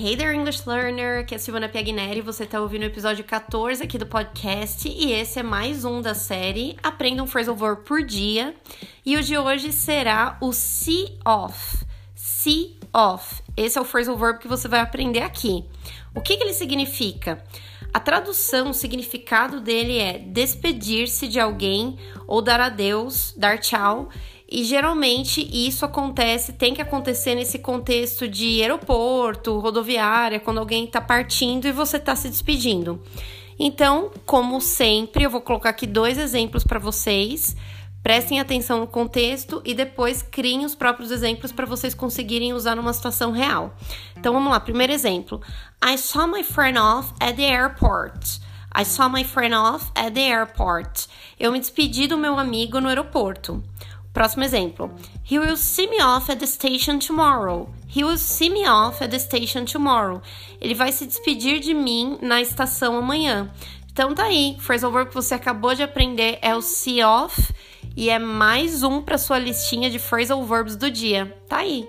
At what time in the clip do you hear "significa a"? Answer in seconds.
16.52-17.98